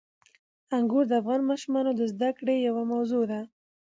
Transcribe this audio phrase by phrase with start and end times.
[0.77, 3.41] انګور د افغان ماشومانو د زده کړې یوه موضوع ده.